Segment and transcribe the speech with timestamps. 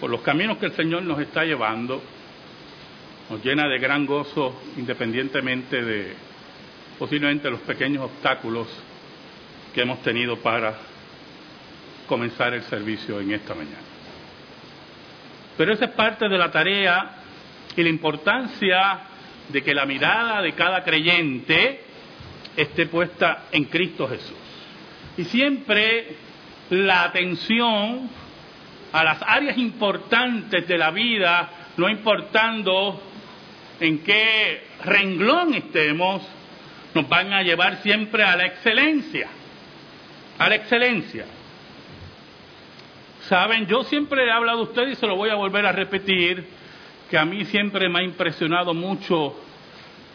[0.00, 2.02] por los caminos que el Señor nos está llevando,
[3.30, 6.14] nos llena de gran gozo independientemente de
[6.98, 8.66] posiblemente los pequeños obstáculos
[9.74, 10.74] que hemos tenido para
[12.06, 13.76] comenzar el servicio en esta mañana.
[15.56, 17.16] Pero esa es parte de la tarea
[17.76, 19.00] y la importancia
[19.48, 21.82] de que la mirada de cada creyente
[22.56, 24.36] esté puesta en Cristo Jesús.
[25.16, 26.16] Y siempre
[26.70, 28.08] la atención
[28.92, 33.00] a las áreas importantes de la vida, no importando
[33.80, 36.22] en qué renglón estemos,
[36.94, 39.28] nos van a llevar siempre a la excelencia,
[40.38, 41.26] a la excelencia.
[43.28, 46.46] Saben, yo siempre he hablado a ustedes y se lo voy a volver a repetir,
[47.10, 49.34] que a mí siempre me ha impresionado mucho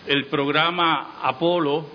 [0.08, 1.88] el programa Apolo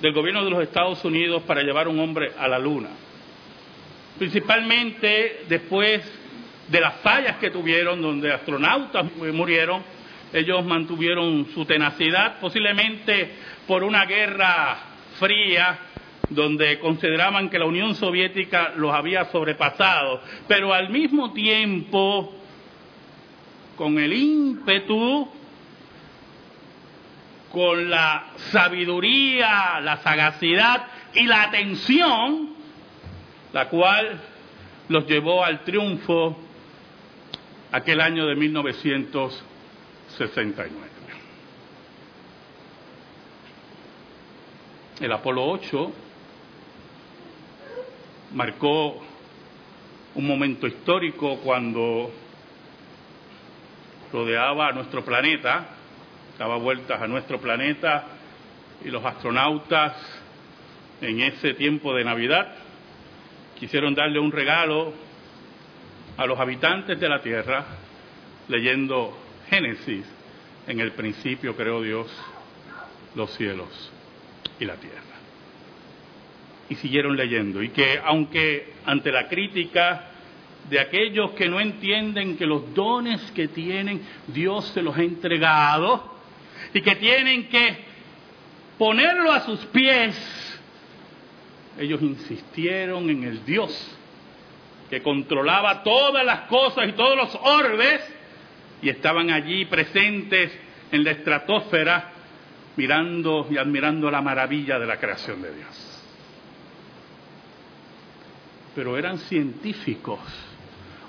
[0.00, 2.88] del gobierno de los Estados Unidos para llevar un hombre a la luna.
[4.20, 6.02] Principalmente después
[6.68, 9.82] de las fallas que tuvieron, donde astronautas murieron,
[10.30, 13.30] ellos mantuvieron su tenacidad, posiblemente
[13.66, 14.76] por una guerra
[15.18, 15.78] fría,
[16.28, 22.34] donde consideraban que la Unión Soviética los había sobrepasado, pero al mismo tiempo,
[23.74, 25.30] con el ímpetu,
[27.50, 32.49] con la sabiduría, la sagacidad y la atención,
[33.52, 34.20] la cual
[34.88, 36.36] los llevó al triunfo
[37.72, 39.44] aquel año de 1900
[40.16, 40.80] 69.
[45.00, 45.92] El Apolo 8
[48.34, 49.00] marcó
[50.14, 52.10] un momento histórico cuando
[54.12, 55.68] rodeaba a nuestro planeta,
[56.38, 58.04] daba vueltas a nuestro planeta
[58.84, 59.94] y los astronautas
[61.00, 62.54] en ese tiempo de Navidad
[63.60, 64.94] quisieron darle un regalo
[66.16, 67.66] a los habitantes de la Tierra
[68.48, 69.16] leyendo
[69.50, 70.04] Génesis,
[70.66, 72.10] en el principio creó Dios
[73.14, 73.68] los cielos
[74.58, 75.00] y la tierra.
[76.68, 77.62] Y siguieron leyendo.
[77.62, 80.06] Y que aunque ante la crítica
[80.68, 86.14] de aquellos que no entienden que los dones que tienen Dios se los ha entregado
[86.72, 87.76] y que tienen que
[88.78, 90.16] ponerlo a sus pies,
[91.80, 93.96] ellos insistieron en el Dios
[94.90, 98.02] que controlaba todas las cosas y todos los orbes
[98.82, 100.52] y estaban allí presentes
[100.92, 102.12] en la estratosfera
[102.76, 106.02] mirando y admirando la maravilla de la creación de Dios.
[108.74, 110.20] Pero eran científicos,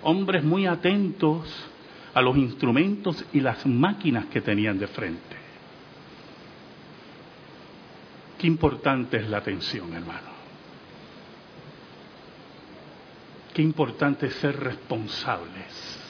[0.04, 1.70] hombres muy atentos
[2.14, 5.36] a los instrumentos y las máquinas que tenían de frente.
[8.38, 10.31] Qué importante es la atención, hermano.
[13.54, 16.02] Qué importante es ser responsables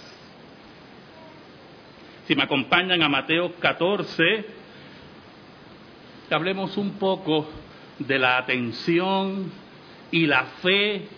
[2.31, 4.45] si me acompañan a Mateo 14,
[6.29, 7.49] hablemos un poco
[7.99, 9.51] de la atención
[10.11, 11.09] y la fe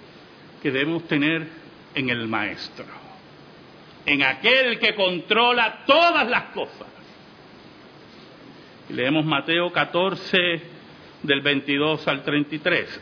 [0.59, 1.47] que debemos tener
[1.94, 2.88] en el Maestro,
[4.07, 6.88] en aquel que controla todas las cosas.
[8.89, 10.38] leemos Mateo 14
[11.22, 13.01] del 22 al 33.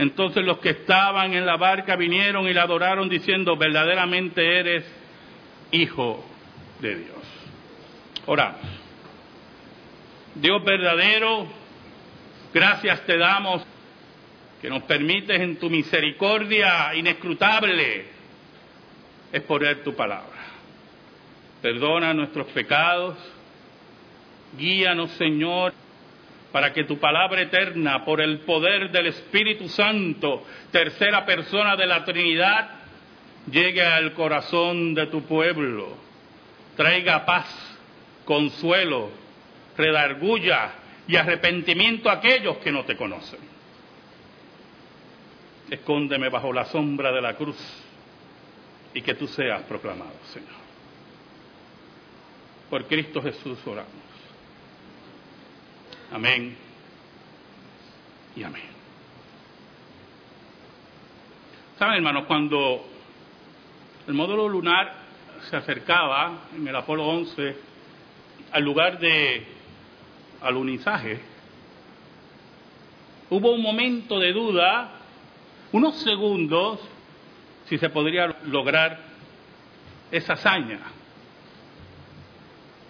[0.00, 4.82] Entonces los que estaban en la barca vinieron y le adoraron diciendo, verdaderamente eres
[5.72, 6.24] hijo
[6.80, 7.18] de Dios.
[8.24, 8.62] Oramos.
[10.36, 11.46] Dios verdadero,
[12.54, 13.62] gracias te damos
[14.62, 18.06] que nos permites en tu misericordia inescrutable
[19.30, 20.40] exponer tu palabra.
[21.60, 23.18] Perdona nuestros pecados,
[24.56, 25.74] guíanos Señor,
[26.52, 32.04] para que tu palabra eterna, por el poder del Espíritu Santo, tercera persona de la
[32.04, 32.70] Trinidad,
[33.50, 35.96] llegue al corazón de tu pueblo,
[36.76, 37.46] traiga paz,
[38.24, 39.10] consuelo,
[39.76, 40.72] redarguya
[41.06, 43.40] y arrepentimiento a aquellos que no te conocen.
[45.70, 47.56] Escóndeme bajo la sombra de la cruz
[48.92, 50.50] y que tú seas proclamado, Señor.
[52.68, 54.09] Por Cristo Jesús oramos.
[56.12, 56.56] Amén
[58.34, 58.62] y amén.
[61.78, 62.24] ¿Saben, hermanos?
[62.26, 62.84] Cuando
[64.08, 64.92] el módulo lunar
[65.48, 67.56] se acercaba en el Apolo 11
[68.50, 69.46] al lugar de
[70.40, 71.20] alunizaje,
[73.30, 74.90] hubo un momento de duda,
[75.70, 76.80] unos segundos,
[77.66, 78.98] si se podría lograr
[80.10, 80.80] esa hazaña.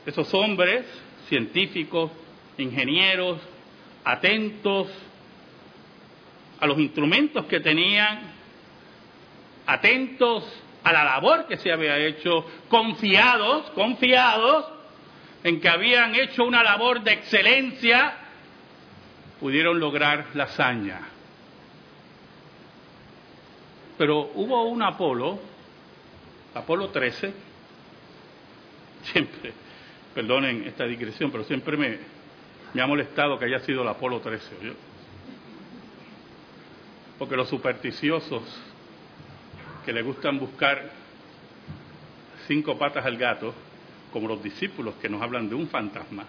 [0.06, 0.86] Esos hombres,
[1.28, 2.10] científicos,
[2.58, 3.40] ingenieros,
[4.04, 4.88] atentos
[6.60, 8.20] a los instrumentos que tenían,
[9.66, 10.44] atentos
[10.82, 14.66] a la labor que se había hecho, confiados, confiados
[15.42, 18.14] en que habían hecho una labor de excelencia,
[19.40, 21.00] pudieron lograr la hazaña.
[23.96, 25.38] Pero hubo un Apolo,
[26.54, 27.32] Apolo 13,
[29.04, 29.52] siempre,
[30.14, 31.98] perdonen esta digresión, pero siempre me,
[32.74, 34.74] me ha molestado que haya sido el Apolo 13,
[37.18, 38.42] porque los supersticiosos
[39.84, 40.90] que le gustan buscar
[42.46, 43.54] cinco patas al gato,
[44.12, 46.24] como los discípulos que nos hablan de un fantasma,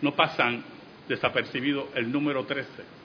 [0.00, 0.64] no pasan
[1.08, 2.98] desapercibido el número 13.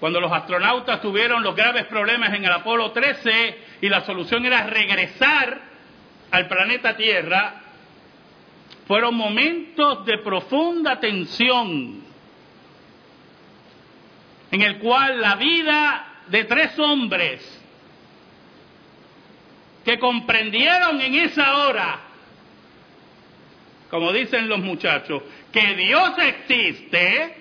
[0.00, 4.66] Cuando los astronautas tuvieron los graves problemas en el Apolo 13 y la solución era
[4.66, 5.60] regresar
[6.30, 7.61] al planeta Tierra,
[8.86, 12.02] fueron momentos de profunda tensión
[14.50, 17.60] en el cual la vida de tres hombres
[19.84, 22.00] que comprendieron en esa hora,
[23.90, 27.36] como dicen los muchachos, que Dios existe,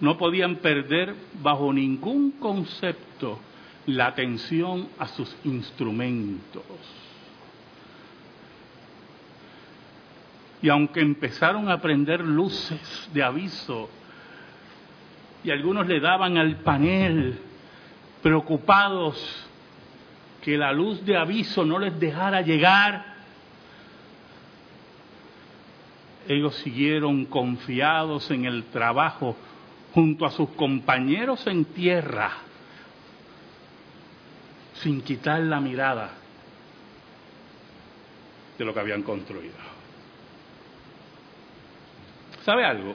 [0.00, 3.38] no podían perder bajo ningún concepto
[3.86, 6.64] la atención a sus instrumentos.
[10.62, 13.90] Y aunque empezaron a prender luces de aviso,
[15.42, 17.38] y algunos le daban al panel,
[18.22, 19.48] preocupados
[20.40, 23.12] que la luz de aviso no les dejara llegar,
[26.28, 29.36] ellos siguieron confiados en el trabajo
[29.92, 32.30] junto a sus compañeros en tierra,
[34.82, 36.10] sin quitar la mirada
[38.58, 39.54] de lo que habían construido.
[42.44, 42.94] ¿Sabe algo?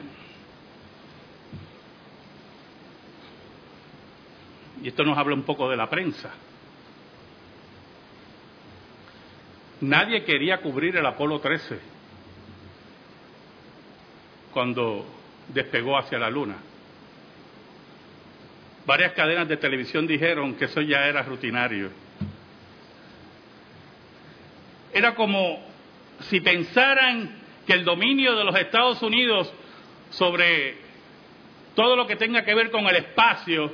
[4.82, 6.32] Y esto nos habla un poco de la prensa.
[9.82, 11.80] Nadie quería cubrir el Apolo 13
[14.52, 15.06] cuando
[15.54, 16.58] despegó hacia la Luna.
[18.88, 21.92] Varias cadenas de televisión dijeron que eso ya era rutinario.
[24.94, 25.60] Era como
[26.22, 27.36] si pensaran
[27.68, 29.54] que el dominio de los Estados Unidos
[30.10, 30.78] sobre
[31.76, 33.74] todo lo que tenga que ver con el espacio,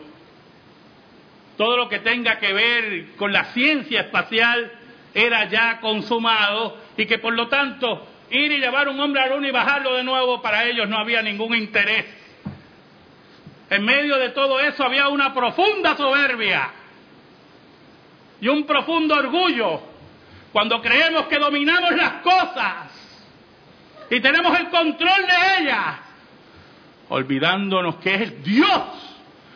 [1.58, 4.72] todo lo que tenga que ver con la ciencia espacial
[5.13, 9.36] era ya consumado y que por lo tanto ir y llevar un hombre a la
[9.36, 12.23] luna y bajarlo de nuevo para ellos no había ningún interés.
[13.74, 16.70] En medio de todo eso había una profunda soberbia
[18.39, 19.82] y un profundo orgullo
[20.51, 22.92] cuando creemos que dominamos las cosas
[24.12, 26.00] y tenemos el control de ella,
[27.10, 28.84] olvidándonos que es Dios,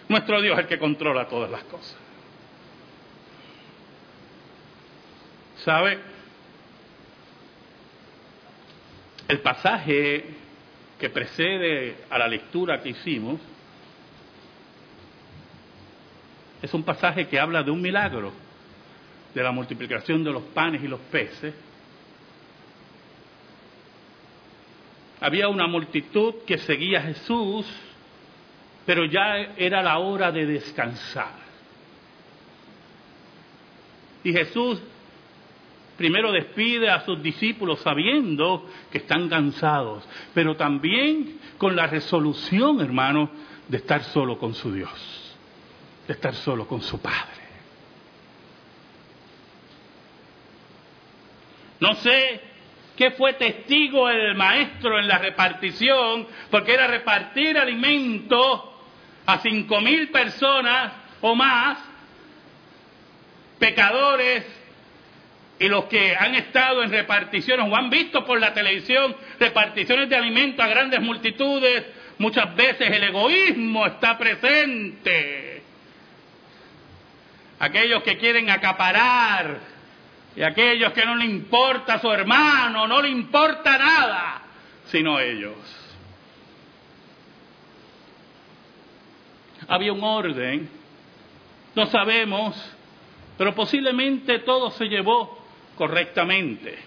[0.10, 1.96] nuestro Dios, el que controla todas las cosas.
[5.64, 6.00] ¿Sabe?
[9.28, 10.26] El pasaje
[10.98, 13.40] que precede a la lectura que hicimos
[16.62, 18.32] es un pasaje que habla de un milagro,
[19.34, 21.54] de la multiplicación de los panes y los peces,
[25.20, 27.66] Había una multitud que seguía a Jesús,
[28.86, 31.48] pero ya era la hora de descansar.
[34.24, 34.82] Y Jesús
[35.98, 43.32] primero despide a sus discípulos sabiendo que están cansados, pero también con la resolución, hermano,
[43.68, 45.17] de estar solo con su Dios,
[46.08, 47.48] de estar solo con su Padre.
[51.80, 52.42] No sé
[52.96, 58.74] qué fue testigo el maestro en la repartición, porque era repartir alimento
[59.26, 61.78] a cinco mil personas o más,
[63.60, 64.46] pecadores,
[65.60, 70.16] y los que han estado en reparticiones o han visto por la televisión reparticiones de
[70.16, 71.86] alimentos a grandes multitudes,
[72.20, 75.47] muchas veces el egoísmo está presente.
[77.60, 79.60] Aquellos que quieren acaparar
[80.36, 84.42] y aquellos que no le importa a su hermano, no le importa nada,
[84.86, 85.56] sino ellos.
[89.68, 90.70] Había un orden,
[91.74, 92.56] no sabemos,
[93.38, 95.44] pero posiblemente todo se llevó
[95.76, 96.78] correctamente.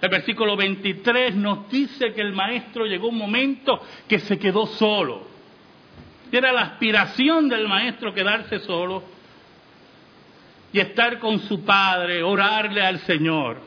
[0.00, 5.35] El versículo 23 nos dice que el maestro llegó un momento que se quedó solo.
[6.32, 9.02] Era la aspiración del maestro quedarse solo
[10.72, 13.58] y estar con su padre, orarle al Señor.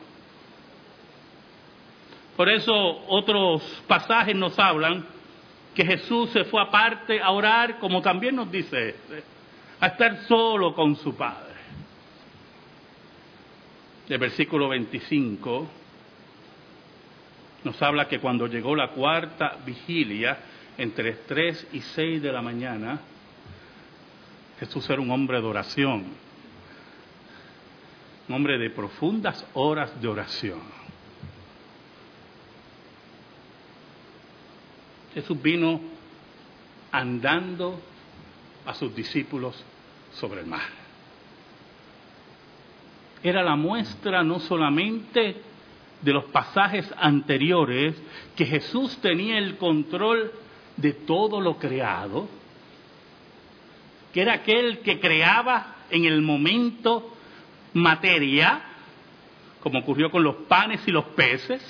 [2.36, 2.72] Por eso
[3.08, 5.06] otros pasajes nos hablan
[5.74, 9.22] que Jesús se fue aparte a orar, como también nos dice este,
[9.80, 11.50] a estar solo con su Padre
[14.10, 15.68] del versículo 25
[17.62, 20.36] nos habla que cuando llegó la cuarta vigilia,
[20.78, 23.00] entre 3 y 6 de la mañana,
[24.58, 26.04] Jesús era un hombre de oración,
[28.28, 30.60] un hombre de profundas horas de oración.
[35.14, 35.80] Jesús vino
[36.92, 37.80] andando
[38.64, 39.64] a sus discípulos
[40.12, 40.80] sobre el mar
[43.22, 45.36] era la muestra no solamente
[46.00, 47.94] de los pasajes anteriores,
[48.34, 50.32] que Jesús tenía el control
[50.80, 52.28] de todo lo creado,
[54.12, 57.14] que era aquel que creaba en el momento
[57.74, 58.62] materia,
[59.60, 61.62] como ocurrió con los panes y los peces,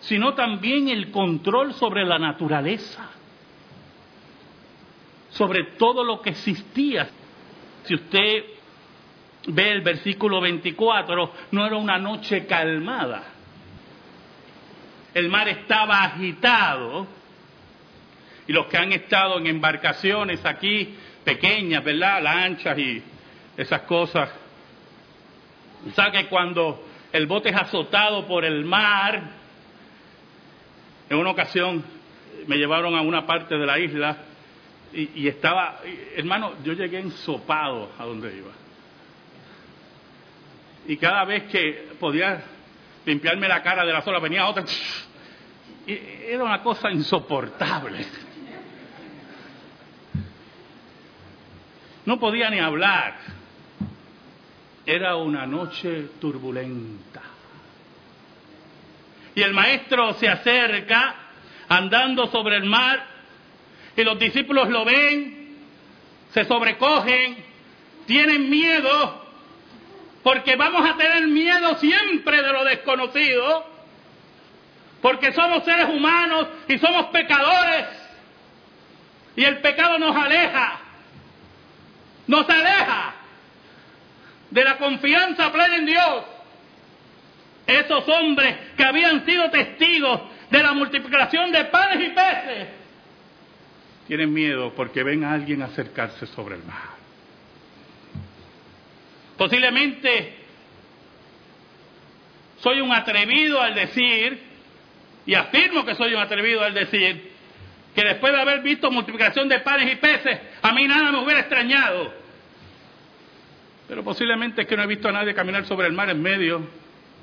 [0.00, 3.08] sino también el control sobre la naturaleza,
[5.30, 7.08] sobre todo lo que existía.
[7.84, 8.44] Si usted
[9.48, 13.35] ve el versículo 24, no era una noche calmada.
[15.16, 17.06] El mar estaba agitado.
[18.46, 20.94] Y los que han estado en embarcaciones aquí,
[21.24, 22.22] pequeñas, ¿verdad?
[22.22, 23.02] Lanchas y
[23.56, 24.28] esas cosas,
[25.94, 29.22] saben que cuando el bote es azotado por el mar,
[31.08, 31.82] en una ocasión
[32.46, 34.18] me llevaron a una parte de la isla
[34.92, 35.80] y estaba,
[36.14, 38.52] hermano, yo llegué ensopado a donde iba.
[40.86, 42.44] Y cada vez que podía
[43.06, 44.64] limpiarme la cara de la sola venía otra.
[45.86, 45.92] Y
[46.28, 48.04] era una cosa insoportable.
[52.04, 53.16] No podía ni hablar.
[54.84, 57.22] Era una noche turbulenta.
[59.34, 61.14] Y el maestro se acerca
[61.68, 63.04] andando sobre el mar
[63.96, 65.56] y los discípulos lo ven,
[66.30, 67.36] se sobrecogen,
[68.06, 69.25] tienen miedo
[70.26, 73.64] porque vamos a tener miedo siempre de lo desconocido,
[75.00, 77.86] porque somos seres humanos y somos pecadores,
[79.36, 80.80] y el pecado nos aleja,
[82.26, 83.14] nos aleja
[84.50, 86.24] de la confianza plena en Dios.
[87.68, 92.68] Esos hombres que habían sido testigos de la multiplicación de panes y peces,
[94.08, 96.95] tienen miedo porque ven a alguien acercarse sobre el mar.
[99.36, 100.34] Posiblemente
[102.58, 104.40] soy un atrevido al decir,
[105.26, 107.32] y afirmo que soy un atrevido al decir,
[107.94, 111.40] que después de haber visto multiplicación de panes y peces, a mí nada me hubiera
[111.40, 112.12] extrañado.
[113.88, 116.68] Pero posiblemente es que no he visto a nadie caminar sobre el mar en medio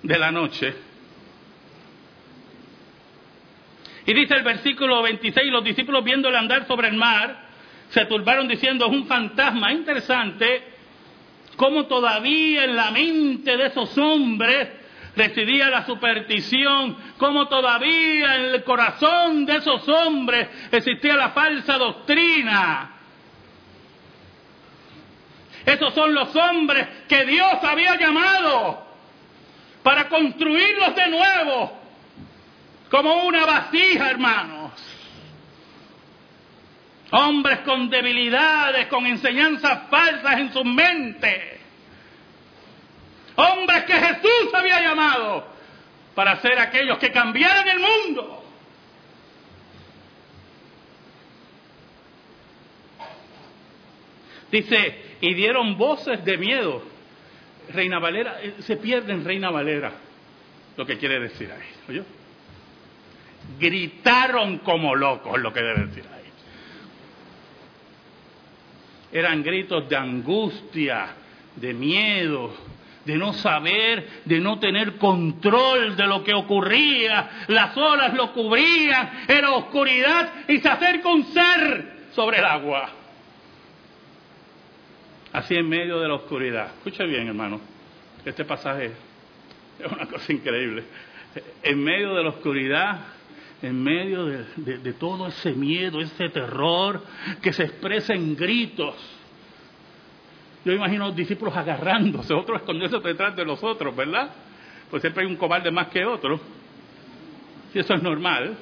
[0.01, 0.74] de la noche.
[4.05, 7.38] Y dice el versículo 26, los discípulos viéndole andar sobre el mar,
[7.89, 10.73] se turbaron diciendo, es un fantasma interesante
[11.55, 14.69] cómo todavía en la mente de esos hombres
[15.15, 22.89] residía la superstición, cómo todavía en el corazón de esos hombres existía la falsa doctrina.
[25.65, 28.86] Esos son los hombres que Dios había llamado
[29.81, 31.79] para construirlos de nuevo,
[32.89, 34.92] como una vasija, hermanos.
[37.15, 41.60] Hombres con debilidades, con enseñanzas falsas en su mente.
[43.36, 45.46] Hombres que Jesús había llamado
[46.15, 48.43] para ser aquellos que cambiaran el mundo.
[54.51, 56.84] Dice, y dieron voces de miedo.
[57.70, 59.91] Reina Valera, eh, se pierde en Reina Valera,
[60.75, 62.03] lo que quiere decir ahí.
[63.60, 66.24] Gritaron como locos, lo que debe decir ahí.
[69.13, 71.08] Eran gritos de angustia,
[71.55, 72.53] de miedo,
[73.05, 77.46] de no saber, de no tener control de lo que ocurría.
[77.48, 83.03] Las olas lo cubrían, era oscuridad y se acerca un ser sobre el agua
[85.34, 86.67] así en medio de la oscuridad.
[86.77, 87.60] Escucha bien, hermano,
[88.24, 88.91] este pasaje
[89.79, 90.84] es una cosa increíble.
[91.63, 93.00] En medio de la oscuridad,
[93.63, 97.01] en medio de, todo ese miedo, ese terror
[97.41, 98.96] que se expresa en gritos.
[100.65, 104.32] Yo imagino a los discípulos agarrándose, otros escondiéndose detrás de los otros, ¿verdad?
[104.91, 106.39] Pues siempre hay un cobarde más que otro.
[107.74, 108.58] Y eso es normal.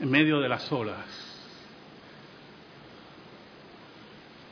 [0.00, 1.24] En medio de las olas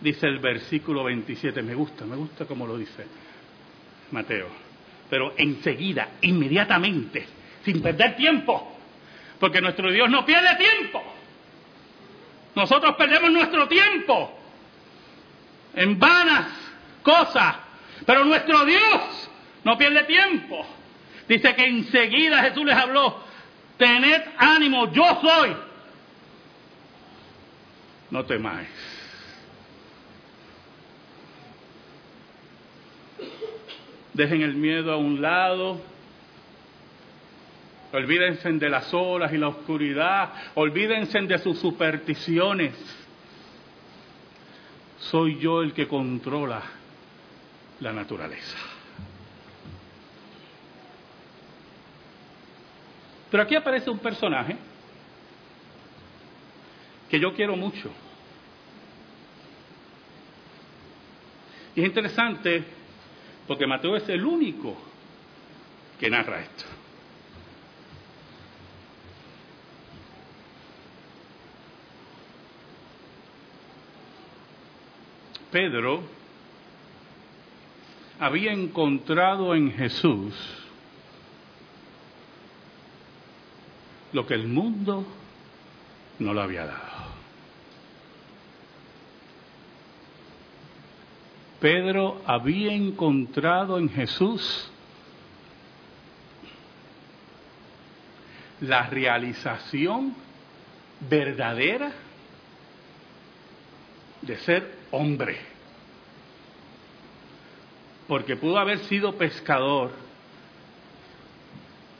[0.00, 1.62] dice el versículo 27.
[1.62, 3.06] Me gusta, me gusta como lo dice
[4.10, 4.71] Mateo.
[5.12, 7.26] Pero enseguida, inmediatamente,
[7.66, 8.78] sin perder tiempo,
[9.38, 11.02] porque nuestro Dios no pierde tiempo.
[12.54, 14.32] Nosotros perdemos nuestro tiempo
[15.74, 16.46] en vanas
[17.02, 17.56] cosas,
[18.06, 19.30] pero nuestro Dios
[19.64, 20.66] no pierde tiempo.
[21.28, 23.22] Dice que enseguida Jesús les habló,
[23.76, 25.54] tened ánimo, yo soy.
[28.10, 28.91] No temáis.
[34.14, 35.80] Dejen el miedo a un lado.
[37.92, 40.32] Olvídense de las olas y la oscuridad.
[40.54, 42.74] Olvídense de sus supersticiones.
[44.98, 46.62] Soy yo el que controla
[47.80, 48.56] la naturaleza.
[53.30, 54.56] Pero aquí aparece un personaje
[57.08, 57.90] que yo quiero mucho.
[61.74, 62.62] Y es interesante
[63.46, 64.76] porque Mateo es el único
[65.98, 66.64] que narra esto.
[75.50, 76.02] Pedro
[78.18, 80.34] había encontrado en Jesús
[84.12, 85.04] lo que el mundo
[86.18, 87.01] no le había dado.
[91.62, 94.68] Pedro había encontrado en Jesús
[98.60, 100.12] la realización
[101.08, 101.92] verdadera
[104.22, 105.38] de ser hombre.
[108.08, 109.92] Porque pudo haber sido pescador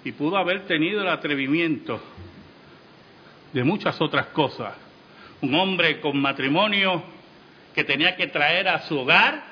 [0.02, 2.02] y pudo haber tenido el atrevimiento
[3.52, 4.74] de muchas otras cosas.
[5.40, 7.04] Un hombre con matrimonio
[7.76, 9.51] que tenía que traer a su hogar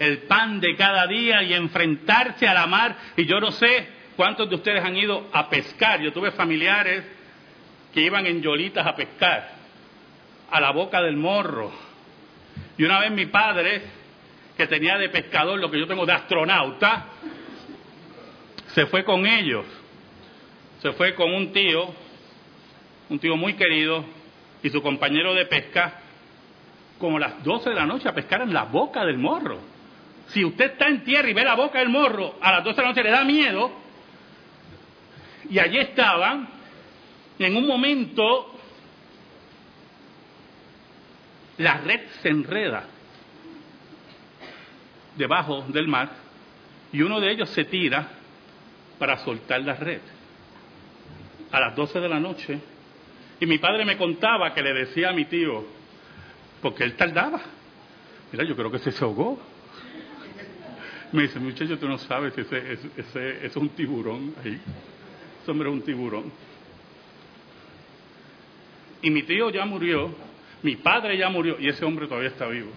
[0.00, 2.96] el pan de cada día y enfrentarse a la mar.
[3.16, 3.86] Y yo no sé
[4.16, 6.00] cuántos de ustedes han ido a pescar.
[6.00, 7.04] Yo tuve familiares
[7.92, 9.50] que iban en yolitas a pescar,
[10.50, 11.70] a la boca del morro.
[12.78, 13.82] Y una vez mi padre,
[14.56, 17.04] que tenía de pescador lo que yo tengo de astronauta,
[18.68, 19.66] se fue con ellos.
[20.80, 21.94] Se fue con un tío,
[23.10, 24.02] un tío muy querido,
[24.62, 25.92] y su compañero de pesca,
[26.98, 29.69] como las 12 de la noche a pescar en la boca del morro.
[30.32, 32.82] Si usted está en tierra y ve la boca del morro, a las 12 de
[32.82, 33.72] la noche le da miedo.
[35.48, 36.48] Y allí estaban,
[37.38, 38.54] y en un momento
[41.58, 42.84] la red se enreda
[45.16, 46.10] debajo del mar
[46.92, 48.08] y uno de ellos se tira
[48.98, 50.00] para soltar la red
[51.50, 52.60] a las 12 de la noche.
[53.40, 55.64] Y mi padre me contaba que le decía a mi tío,
[56.60, 57.40] porque él tardaba.
[58.30, 59.40] Mira, yo creo que se ahogó.
[61.12, 64.60] Me dice, muchacho, tú no sabes, ese, ese, es un tiburón ahí.
[65.42, 66.32] Ese hombre es un tiburón.
[69.02, 70.14] Y mi tío ya murió,
[70.62, 72.70] mi padre ya murió y ese hombre todavía está vivo.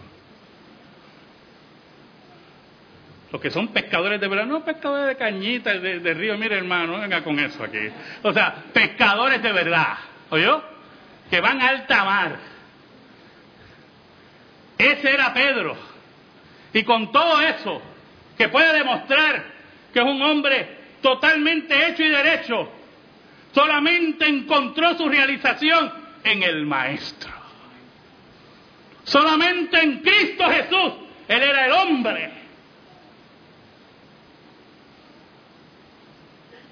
[3.32, 7.24] Los que son pescadores de verdad, no pescadores de cañitas, de, río, mire hermano, venga
[7.24, 7.90] con eso aquí.
[8.22, 9.98] O sea, pescadores de verdad,
[10.30, 10.64] ¿oyó?
[11.30, 12.38] Que van a alta mar.
[14.78, 15.76] Ese era Pedro.
[16.74, 17.82] Y con todo eso,
[18.38, 19.44] que puede demostrar
[19.94, 20.68] que es un hombre
[21.02, 22.70] totalmente hecho y derecho,
[23.54, 25.92] solamente encontró su realización
[26.24, 27.32] en el Maestro.
[29.04, 30.94] Solamente en Cristo Jesús.
[31.28, 32.32] Él era el hombre.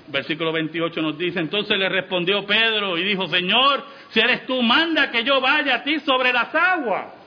[0.07, 5.09] Versículo 28 nos dice, entonces le respondió Pedro y dijo, Señor, si eres tú, manda
[5.09, 7.20] que yo vaya a ti sobre las aguas.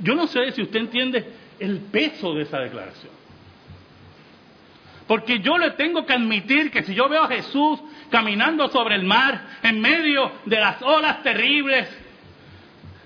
[0.00, 3.12] Yo no sé si usted entiende el peso de esa declaración.
[5.06, 9.04] Porque yo le tengo que admitir que si yo veo a Jesús caminando sobre el
[9.04, 11.88] mar, en medio de las olas terribles,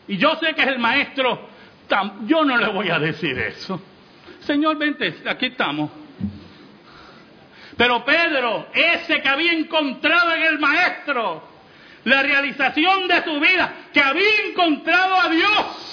[0.08, 1.48] y yo sé que es el maestro,
[2.26, 3.80] yo no le voy a decir eso.
[4.40, 5.90] Señor, vente, aquí estamos.
[7.76, 11.48] Pero Pedro, ese que había encontrado en el maestro,
[12.04, 15.91] la realización de su vida, que había encontrado a Dios,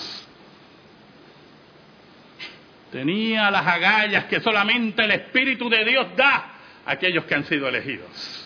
[2.91, 6.54] tenía las agallas que solamente el Espíritu de Dios da
[6.86, 8.45] a aquellos que han sido elegidos.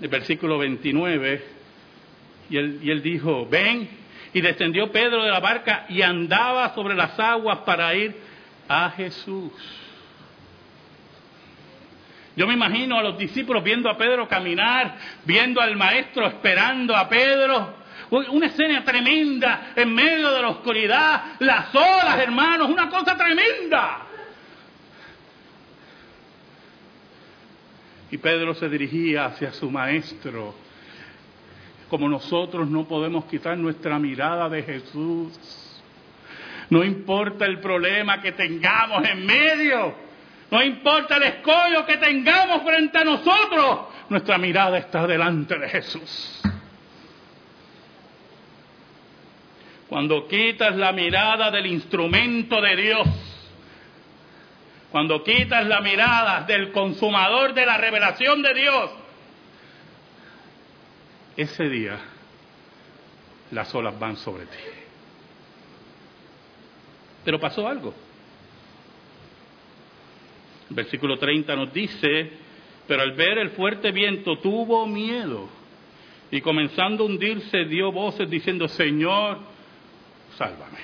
[0.00, 1.44] El versículo 29,
[2.50, 3.88] y él, y él dijo, ven,
[4.32, 8.14] y descendió Pedro de la barca y andaba sobre las aguas para ir
[8.68, 9.52] a Jesús.
[12.36, 17.08] Yo me imagino a los discípulos viendo a Pedro caminar, viendo al maestro esperando a
[17.08, 17.85] Pedro.
[18.10, 24.06] Una escena tremenda en medio de la oscuridad, las olas, hermanos, una cosa tremenda.
[28.10, 30.54] Y Pedro se dirigía hacia su maestro.
[31.88, 35.32] Como nosotros no podemos quitar nuestra mirada de Jesús.
[36.70, 39.94] No importa el problema que tengamos en medio.
[40.50, 46.40] No importa el escollo que tengamos frente a nosotros, nuestra mirada está delante de Jesús.
[49.88, 53.08] Cuando quitas la mirada del instrumento de Dios,
[54.90, 58.90] cuando quitas la mirada del consumador de la revelación de Dios,
[61.36, 61.98] ese día
[63.50, 64.58] las olas van sobre ti.
[67.24, 67.94] Pero pasó algo.
[70.70, 72.30] Versículo 30 nos dice,
[72.88, 75.48] pero al ver el fuerte viento tuvo miedo
[76.30, 79.38] y comenzando a hundirse dio voces diciendo, Señor,
[80.36, 80.78] sálvame.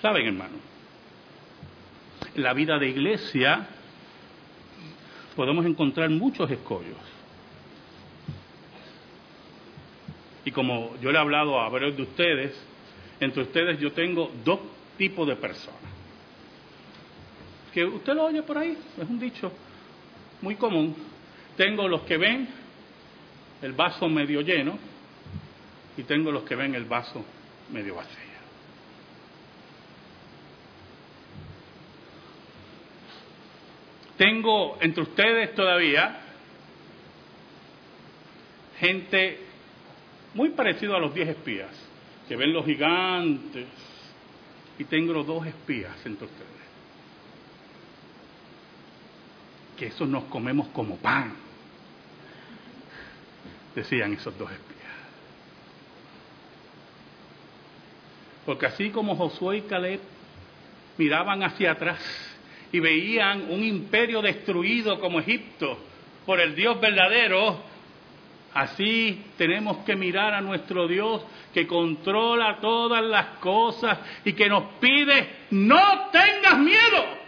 [0.00, 0.56] ¿Saben, hermano?
[2.34, 3.66] En la vida de iglesia
[5.36, 6.98] podemos encontrar muchos escollos.
[10.44, 12.54] Y como yo le he hablado a varios de ustedes,
[13.20, 14.60] entre ustedes yo tengo dos
[14.98, 15.92] tipos de personas
[17.72, 19.50] que usted lo oye por ahí, es un dicho
[20.42, 20.94] muy común.
[21.56, 22.48] Tengo los que ven
[23.62, 24.78] el vaso medio lleno
[25.96, 27.24] y tengo los que ven el vaso
[27.70, 28.18] medio vacío.
[34.16, 36.20] Tengo entre ustedes todavía
[38.78, 39.38] gente
[40.34, 41.70] muy parecido a los diez espías,
[42.28, 43.66] que ven los gigantes,
[44.78, 46.52] y tengo los dos espías entre ustedes
[49.82, 51.34] que eso nos comemos como pan,
[53.74, 54.71] decían esos dos espías.
[58.44, 60.00] Porque así como Josué y Caleb
[60.98, 62.00] miraban hacia atrás
[62.72, 65.78] y veían un imperio destruido como Egipto
[66.26, 67.60] por el Dios verdadero,
[68.54, 74.64] así tenemos que mirar a nuestro Dios que controla todas las cosas y que nos
[74.80, 77.21] pide, no tengas miedo.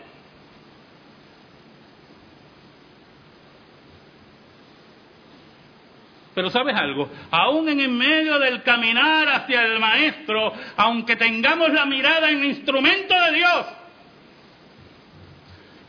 [6.35, 11.87] Pero sabes algo, aún en el medio del caminar hacia el Maestro, aunque tengamos la
[11.87, 13.67] mirada en el instrumento de Dios,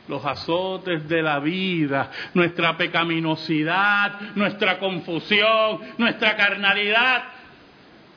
[0.07, 7.23] los azotes de la vida, nuestra pecaminosidad, nuestra confusión, nuestra carnalidad,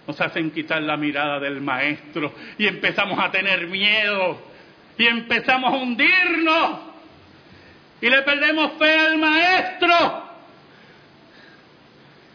[0.07, 4.39] nos hacen quitar la mirada del Maestro y empezamos a tener miedo
[4.99, 6.81] y empezamos a hundirnos
[8.03, 10.28] y le perdemos fe al Maestro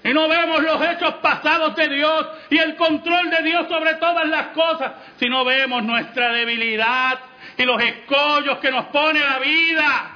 [0.03, 4.27] y no vemos los hechos pasados de Dios y el control de Dios sobre todas
[4.27, 7.19] las cosas, sino vemos nuestra debilidad
[7.57, 10.09] y los escollos que nos pone la vida.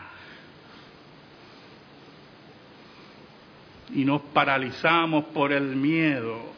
[3.94, 6.54] Y nos paralizamos por el miedo.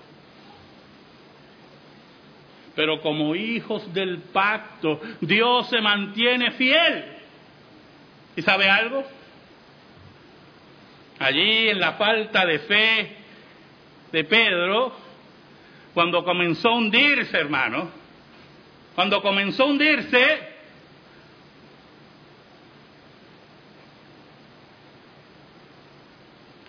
[2.76, 7.06] Pero como hijos del pacto, Dios se mantiene fiel.
[8.36, 9.04] ¿Y sabe algo?
[11.20, 13.19] Allí en la falta de fe,
[14.12, 14.94] de Pedro,
[15.94, 17.90] cuando comenzó a hundirse, hermano,
[18.96, 20.50] cuando comenzó a hundirse,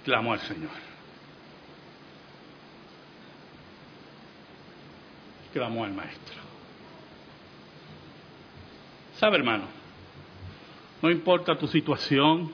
[0.05, 0.70] clamó al Señor.
[5.53, 6.40] Clamó al Maestro.
[9.16, 9.64] ¿Sabe, hermano?
[11.03, 12.50] No importa tu situación,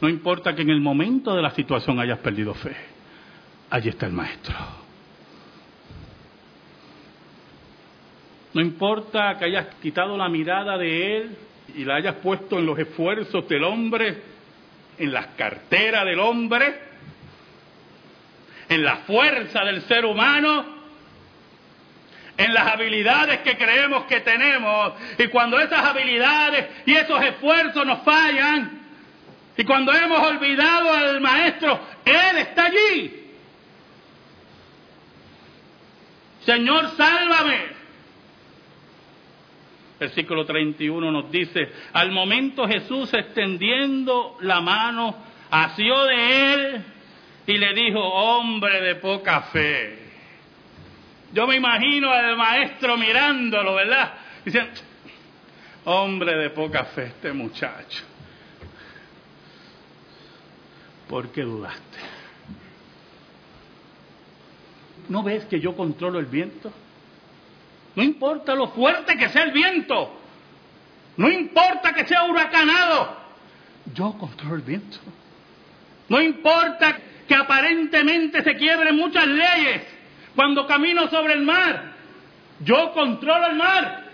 [0.00, 2.76] no importa que en el momento de la situación hayas perdido fe
[3.70, 4.54] allí está el Maestro.
[8.54, 11.36] No importa que hayas quitado la mirada de Él
[11.74, 14.22] y la hayas puesto en los esfuerzos del hombre,
[14.98, 16.80] en las carteras del hombre,
[18.68, 20.78] en la fuerza del ser humano,
[22.36, 24.94] en las habilidades que creemos que tenemos.
[25.18, 28.78] Y cuando esas habilidades y esos esfuerzos nos fallan,
[29.56, 33.17] y cuando hemos olvidado al Maestro, Él está allí.
[36.48, 37.60] Señor, sálvame.
[40.00, 45.14] Versículo 31 nos dice, al momento Jesús extendiendo la mano,
[45.50, 46.84] asió de él
[47.46, 49.98] y le dijo, hombre de poca fe.
[51.34, 54.14] Yo me imagino al maestro mirándolo, ¿verdad?
[54.42, 54.70] Diciendo,
[55.84, 58.04] hombre de poca fe este muchacho.
[61.10, 62.17] ¿Por qué dudaste?
[65.08, 66.72] ¿No ves que yo controlo el viento?
[67.94, 70.12] No importa lo fuerte que sea el viento.
[71.16, 73.16] No importa que sea huracanado.
[73.94, 74.98] Yo controlo el viento.
[76.08, 79.82] No importa que aparentemente se quiebren muchas leyes
[80.34, 81.92] cuando camino sobre el mar.
[82.60, 84.04] Yo controlo el mar.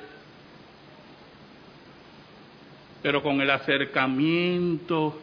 [3.03, 5.21] Pero con el acercamiento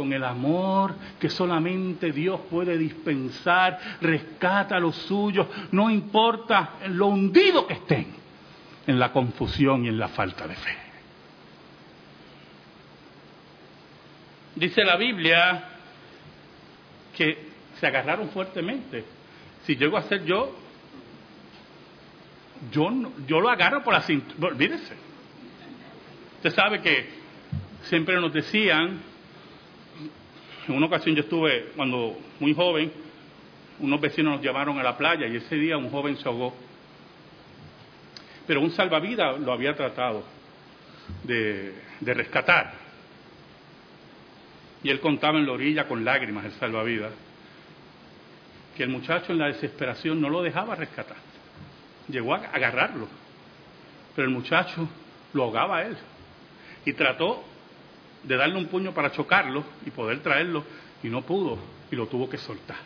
[0.00, 7.08] con el amor que solamente Dios puede dispensar, rescata a los suyos, no importa lo
[7.08, 8.14] hundido que estén
[8.86, 10.76] en la confusión y en la falta de fe.
[14.54, 15.64] Dice la Biblia
[17.14, 19.04] que se agarraron fuertemente.
[19.66, 20.56] Si llego a ser yo,
[22.72, 22.90] yo,
[23.26, 24.48] yo lo agarro por la cintura.
[24.48, 24.96] Olvídese.
[26.36, 27.06] Usted sabe que
[27.82, 29.09] siempre nos decían
[30.70, 32.92] en una ocasión yo estuve, cuando muy joven,
[33.80, 36.54] unos vecinos nos llevaron a la playa y ese día un joven se ahogó.
[38.46, 40.24] Pero un salvavidas lo había tratado
[41.24, 42.72] de, de rescatar.
[44.82, 47.12] Y él contaba en la orilla con lágrimas el salvavidas
[48.76, 51.16] que el muchacho en la desesperación no lo dejaba rescatar.
[52.08, 53.08] Llegó a agarrarlo,
[54.14, 54.88] pero el muchacho
[55.32, 55.96] lo ahogaba a él
[56.84, 57.44] y trató
[58.22, 60.64] de darle un puño para chocarlo y poder traerlo
[61.02, 61.58] y no pudo
[61.90, 62.78] y lo tuvo que soltar.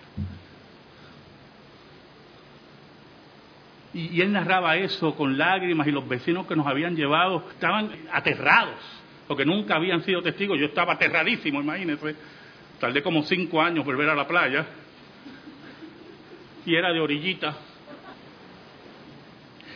[3.92, 8.81] Y, él narraba eso con lágrimas y los vecinos que nos habían llevado estaban aterrados
[9.29, 10.59] porque nunca habían sido testigos.
[10.59, 12.14] Yo estaba aterradísimo, imagínense.
[12.81, 14.66] Tardé como cinco años volver a la playa
[16.66, 17.55] y era de orillita.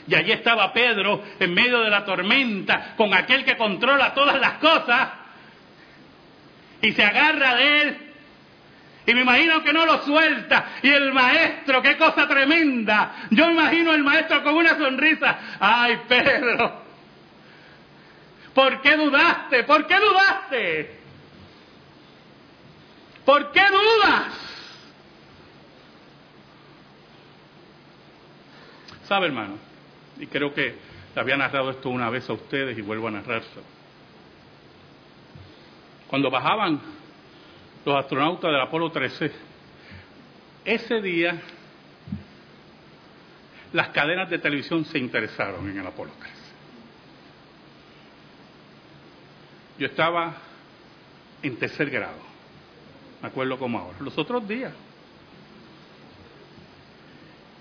[0.07, 4.55] Y allí estaba Pedro en medio de la tormenta con aquel que controla todas las
[4.55, 5.11] cosas
[6.83, 7.97] y se agarra de él.
[9.07, 10.81] Y me imagino que no lo suelta.
[10.83, 13.29] Y el maestro, qué cosa tremenda.
[13.31, 15.39] Yo imagino el maestro con una sonrisa.
[15.59, 16.83] Ay, Pedro.
[18.53, 19.65] ¿Por qué dudaste?
[19.65, 20.99] ¿Por qué dudaste?
[23.25, 24.25] ¿Por qué dudas?
[29.05, 29.57] ¿Sabe, hermano?
[30.19, 30.77] Y creo que
[31.17, 33.78] había narrado esto una vez a ustedes y vuelvo a narrárselo
[36.09, 36.81] cuando bajaban
[37.85, 39.31] los astronautas del Apolo 13,
[40.65, 41.41] ese día
[43.73, 46.35] las cadenas de televisión se interesaron en el Apolo 13.
[49.79, 50.35] Yo estaba
[51.43, 52.19] en tercer grado,
[53.23, 54.73] me acuerdo como ahora, los otros días.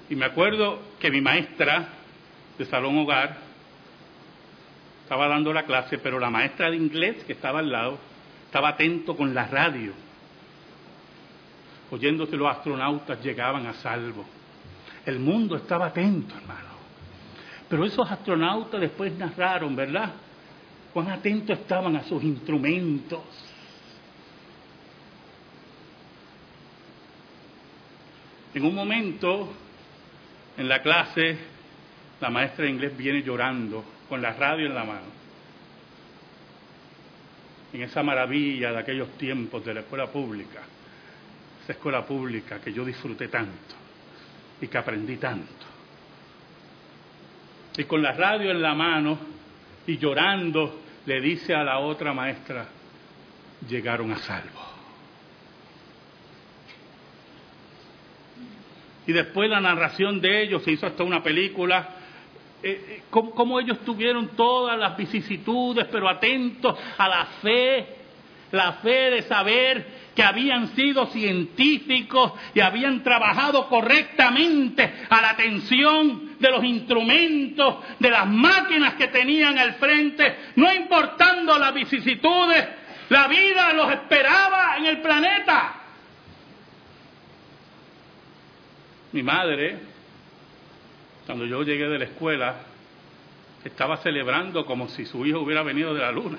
[0.10, 1.90] Y me acuerdo que mi maestra
[2.58, 3.38] de salón hogar
[5.04, 8.00] estaba dando la clase, pero la maestra de inglés que estaba al lado
[8.48, 9.92] estaba atento con la radio,
[11.92, 14.26] oyendo que los astronautas llegaban a salvo.
[15.06, 16.78] El mundo estaba atento, hermano.
[17.68, 20.14] Pero esos astronautas después narraron, ¿verdad?
[20.94, 23.22] Cuán atentos estaban a sus instrumentos.
[28.54, 29.50] En un momento,
[30.56, 31.38] en la clase,
[32.22, 35.27] la maestra de inglés viene llorando con la radio en la mano
[37.78, 40.64] en esa maravilla de aquellos tiempos de la escuela pública,
[41.64, 43.76] esa escuela pública que yo disfruté tanto
[44.60, 45.66] y que aprendí tanto.
[47.78, 49.20] Y con la radio en la mano
[49.86, 52.68] y llorando le dice a la otra maestra,
[53.70, 54.66] llegaron a salvo.
[59.06, 61.97] Y después la narración de ellos se hizo hasta una película
[62.64, 67.88] eh, eh, cómo, ellos tuvieron todas las vicisitudes, pero atentos a la fe,
[68.52, 76.40] la fe de saber que habían sido científicos y habían trabajado correctamente a la atención
[76.40, 82.68] de los instrumentos, de las máquinas que tenían al frente, no importando las vicisitudes,
[83.10, 85.76] la vida los esperaba en el planeta.
[89.12, 89.97] Mi madre,
[91.28, 92.56] cuando yo llegué de la escuela,
[93.66, 96.38] estaba celebrando como si su hijo hubiera venido de la luna.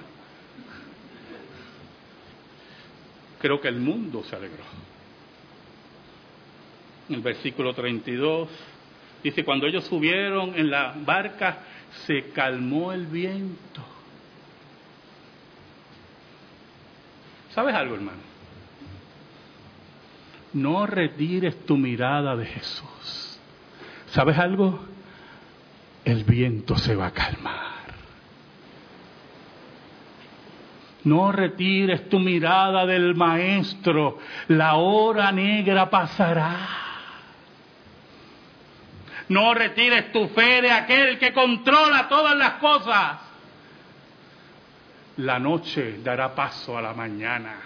[3.38, 4.64] Creo que el mundo se alegró.
[7.11, 8.48] En el versículo 32
[9.22, 11.59] dice, cuando ellos subieron en la barca,
[12.07, 13.83] se calmó el viento.
[17.51, 18.22] ¿Sabes algo, hermano?
[20.55, 23.27] No retires tu mirada de Jesús.
[24.12, 24.79] ¿Sabes algo?
[26.05, 27.68] El viento se va a calmar.
[31.05, 34.18] No retires tu mirada del Maestro.
[34.49, 36.57] La hora negra pasará.
[39.29, 43.18] No retires tu fe de aquel que controla todas las cosas.
[45.18, 47.57] La noche dará paso a la mañana.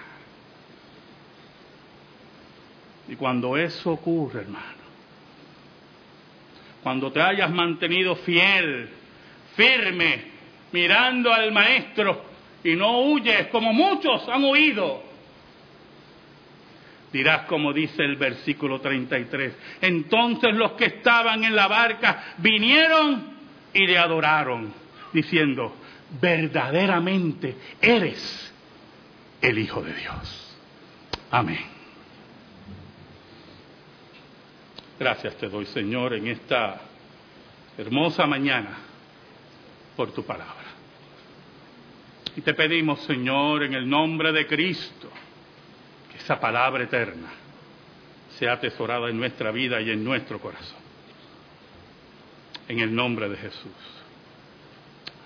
[3.08, 4.81] Y cuando eso ocurre, hermano,
[6.82, 8.88] cuando te hayas mantenido fiel,
[9.54, 10.24] firme,
[10.72, 12.24] mirando al Maestro
[12.64, 15.02] y no huyes como muchos han huido,
[17.12, 23.32] dirás como dice el versículo 33, entonces los que estaban en la barca vinieron
[23.74, 24.72] y le adoraron,
[25.12, 25.76] diciendo,
[26.20, 28.52] verdaderamente eres
[29.40, 30.56] el Hijo de Dios.
[31.30, 31.71] Amén.
[35.02, 36.80] Gracias te doy, Señor, en esta
[37.76, 38.78] hermosa mañana
[39.96, 40.62] por tu palabra.
[42.36, 45.10] Y te pedimos, Señor, en el nombre de Cristo,
[46.08, 47.30] que esa palabra eterna
[48.38, 50.78] sea atesorada en nuestra vida y en nuestro corazón.
[52.68, 53.72] En el nombre de Jesús.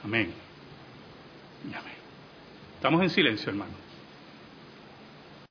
[0.03, 0.33] Amén.
[1.67, 1.95] Amén.
[2.77, 3.86] Estamos en silencio, hermano.